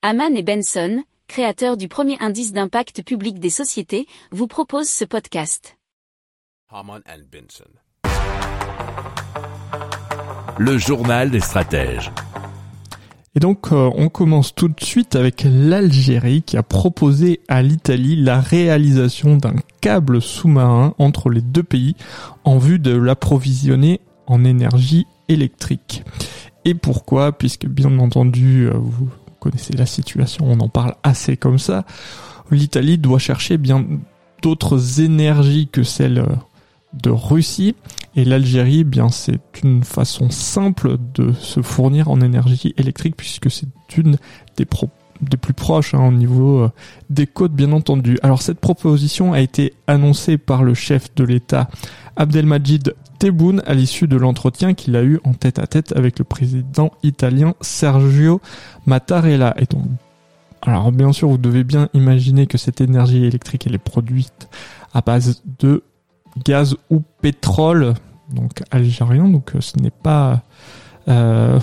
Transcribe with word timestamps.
Haman 0.00 0.36
et 0.36 0.44
Benson, 0.44 1.02
créateurs 1.26 1.76
du 1.76 1.88
premier 1.88 2.16
indice 2.20 2.52
d'impact 2.52 3.02
public 3.02 3.40
des 3.40 3.50
sociétés, 3.50 4.06
vous 4.30 4.46
proposent 4.46 4.88
ce 4.88 5.04
podcast. 5.04 5.76
Haman 6.70 7.02
and 7.08 7.24
Benson. 7.32 7.64
Le 10.56 10.78
journal 10.78 11.32
des 11.32 11.40
stratèges. 11.40 12.12
Et 13.34 13.40
donc 13.40 13.72
euh, 13.72 13.90
on 13.96 14.08
commence 14.08 14.54
tout 14.54 14.68
de 14.68 14.80
suite 14.80 15.16
avec 15.16 15.44
l'Algérie 15.44 16.42
qui 16.42 16.56
a 16.56 16.62
proposé 16.62 17.40
à 17.48 17.60
l'Italie 17.62 18.14
la 18.14 18.40
réalisation 18.40 19.36
d'un 19.36 19.56
câble 19.80 20.22
sous-marin 20.22 20.94
entre 20.98 21.28
les 21.28 21.42
deux 21.42 21.64
pays 21.64 21.96
en 22.44 22.58
vue 22.58 22.78
de 22.78 22.96
l'approvisionner 22.96 24.00
en 24.28 24.44
énergie 24.44 25.06
électrique. 25.28 26.04
Et 26.64 26.74
pourquoi? 26.74 27.32
Puisque 27.32 27.66
bien 27.66 27.98
entendu, 27.98 28.68
euh, 28.68 28.74
vous 28.76 29.08
connaissez 29.40 29.74
la 29.74 29.86
situation, 29.86 30.46
on 30.48 30.60
en 30.60 30.68
parle 30.68 30.94
assez 31.02 31.36
comme 31.36 31.58
ça. 31.58 31.84
L'Italie 32.50 32.98
doit 32.98 33.18
chercher 33.18 33.58
bien 33.58 33.84
d'autres 34.42 35.00
énergies 35.00 35.68
que 35.68 35.82
celles 35.82 36.24
de 36.94 37.10
Russie 37.10 37.74
et 38.16 38.24
l'Algérie, 38.24 38.84
bien 38.84 39.10
c'est 39.10 39.40
une 39.62 39.84
façon 39.84 40.30
simple 40.30 40.96
de 41.14 41.32
se 41.32 41.60
fournir 41.60 42.08
en 42.08 42.20
énergie 42.20 42.74
électrique 42.76 43.16
puisque 43.16 43.50
c'est 43.50 43.68
une 43.96 44.16
des 44.56 44.66
des 45.20 45.36
plus 45.36 45.52
proches 45.52 45.94
hein, 45.94 46.06
au 46.06 46.12
niveau 46.12 46.60
euh, 46.60 46.70
des 47.10 47.26
côtes 47.26 47.52
bien 47.52 47.72
entendu. 47.72 48.18
Alors 48.22 48.40
cette 48.40 48.60
proposition 48.60 49.32
a 49.32 49.40
été 49.40 49.74
annoncée 49.86 50.38
par 50.38 50.62
le 50.62 50.74
chef 50.74 51.14
de 51.16 51.24
l'État 51.24 51.68
Abdelmajid 52.16 52.94
Tebboune 53.18 53.62
à 53.66 53.74
l'issue 53.74 54.06
de 54.06 54.16
l'entretien 54.16 54.74
qu'il 54.74 54.96
a 54.96 55.02
eu 55.02 55.20
en 55.24 55.34
tête 55.34 55.58
à 55.58 55.66
tête 55.66 55.92
avec 55.96 56.18
le 56.18 56.24
président 56.24 56.92
italien 57.02 57.54
Sergio 57.60 58.40
Mattarella. 58.86 59.54
Et 59.58 59.66
alors 60.62 60.92
bien 60.92 61.12
sûr, 61.12 61.28
vous 61.28 61.38
devez 61.38 61.64
bien 61.64 61.88
imaginer 61.94 62.46
que 62.46 62.58
cette 62.58 62.80
énergie 62.80 63.24
électrique 63.24 63.66
elle 63.66 63.74
est 63.74 63.78
produite 63.78 64.48
à 64.92 65.00
base 65.00 65.42
de 65.58 65.82
gaz 66.44 66.76
ou 66.90 67.02
pétrole, 67.20 67.94
donc 68.32 68.62
algérien. 68.70 69.28
Donc 69.28 69.54
euh, 69.54 69.60
ce 69.60 69.78
n'est 69.78 69.90
pas 69.90 70.42
euh, 71.08 71.58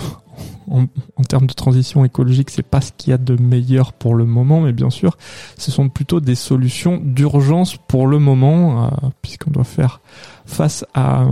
en, 0.70 0.86
termes 1.28 1.46
de 1.46 1.52
transition 1.52 2.04
écologique, 2.04 2.50
c'est 2.50 2.62
pas 2.62 2.80
ce 2.80 2.92
qu'il 2.96 3.10
y 3.10 3.14
a 3.14 3.18
de 3.18 3.40
meilleur 3.40 3.92
pour 3.92 4.14
le 4.14 4.24
moment, 4.24 4.60
mais 4.60 4.72
bien 4.72 4.90
sûr, 4.90 5.16
ce 5.56 5.70
sont 5.70 5.88
plutôt 5.88 6.20
des 6.20 6.34
solutions 6.34 7.00
d'urgence 7.02 7.76
pour 7.76 8.06
le 8.06 8.18
moment, 8.18 8.84
euh, 8.84 8.88
puisqu'on 9.22 9.50
doit 9.50 9.64
faire 9.64 10.00
face 10.44 10.84
à 10.94 11.26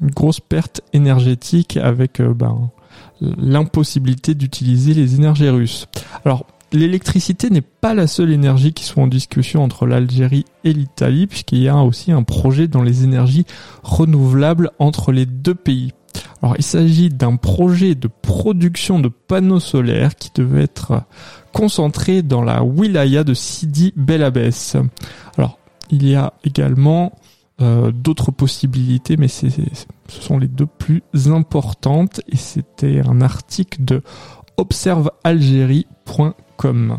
une 0.00 0.10
grosse 0.10 0.40
perte 0.40 0.82
énergétique 0.92 1.76
avec 1.76 2.20
euh, 2.20 2.34
ben, 2.34 2.70
l'impossibilité 3.20 4.34
d'utiliser 4.34 4.94
les 4.94 5.14
énergies 5.16 5.48
russes. 5.48 5.86
Alors, 6.24 6.46
l'électricité 6.72 7.50
n'est 7.50 7.62
pas 7.62 7.94
la 7.94 8.06
seule 8.06 8.32
énergie 8.32 8.72
qui 8.72 8.84
soit 8.84 9.02
en 9.02 9.06
discussion 9.06 9.62
entre 9.62 9.86
l'Algérie 9.86 10.44
et 10.64 10.72
l'Italie, 10.72 11.26
puisqu'il 11.26 11.62
y 11.62 11.68
a 11.68 11.76
aussi 11.76 12.12
un 12.12 12.22
projet 12.22 12.68
dans 12.68 12.82
les 12.82 13.04
énergies 13.04 13.46
renouvelables 13.82 14.70
entre 14.78 15.12
les 15.12 15.26
deux 15.26 15.54
pays. 15.54 15.92
Alors 16.42 16.56
il 16.58 16.64
s'agit 16.64 17.08
d'un 17.08 17.36
projet 17.36 17.94
de 17.94 18.08
production 18.08 18.98
de 18.98 19.08
panneaux 19.08 19.60
solaires 19.60 20.16
qui 20.16 20.30
devait 20.34 20.64
être 20.64 21.02
concentré 21.52 22.22
dans 22.22 22.42
la 22.42 22.62
wilaya 22.62 23.24
de 23.24 23.32
Sidi 23.34 23.92
Bel 23.96 24.22
Abbès. 24.22 24.76
Alors 25.38 25.58
il 25.90 26.06
y 26.06 26.14
a 26.14 26.34
également 26.44 27.12
euh, 27.62 27.90
d'autres 27.90 28.32
possibilités, 28.32 29.16
mais 29.16 29.28
ce 29.28 29.46
sont 30.08 30.38
les 30.38 30.48
deux 30.48 30.66
plus 30.66 31.02
importantes 31.26 32.20
et 32.28 32.36
c'était 32.36 33.00
un 33.06 33.22
article 33.22 33.82
de 33.84 34.02
observealgérie.com. 34.58 36.98